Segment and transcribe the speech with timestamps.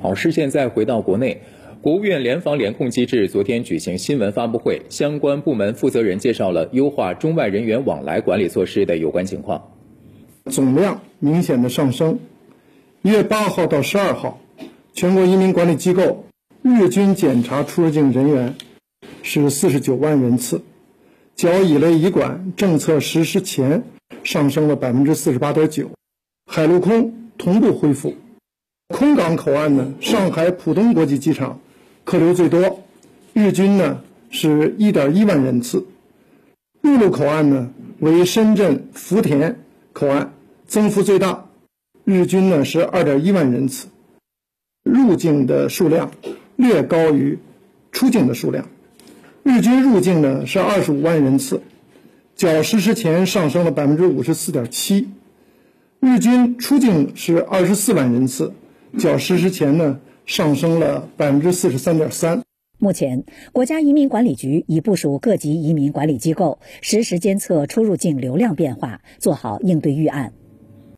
[0.00, 1.42] 好，视线再回到国内，
[1.82, 9.72] 国务院联防联控机制昨天举行新闻发布会，相关部门负责人介绍了优化中外人员往来管理措施的有关情况。
[10.44, 12.20] 总量明显的上升，
[13.02, 14.40] 一月八号到十二号，
[14.92, 16.24] 全国移民管理机构
[16.62, 18.54] 日均检查出入境人员
[19.22, 20.62] 是四十九万人次，
[21.34, 23.82] 较乙类乙管政策实施前
[24.22, 25.90] 上升了百分之四十八点九，
[26.46, 28.14] 海陆空同步恢复。
[28.88, 31.60] 空港口岸呢，上海浦东国际机场
[32.04, 32.84] 客流最多，
[33.34, 35.86] 日均呢是一点一万人次。
[36.80, 39.60] 陆路口岸呢为深圳福田
[39.92, 40.32] 口岸，
[40.66, 41.44] 增幅最大，
[42.04, 43.88] 日均呢是二点一万人次。
[44.84, 46.10] 入境的数量
[46.56, 47.38] 略高于
[47.92, 48.66] 出境的数量，
[49.42, 51.60] 日均入境呢是二十五万人次，
[52.36, 55.10] 较实施前上升了百分之五十四点七。
[56.00, 58.54] 日均出境是二十四万人次。
[58.98, 62.42] 较实施前呢，上升了百分之四十三点三。
[62.78, 70.32] 目前，国家移民管理局已部署各级移民管理机构，实时监测出入境流量变化，做好应对预案。